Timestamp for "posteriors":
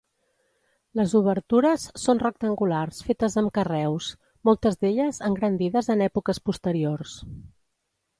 6.49-7.15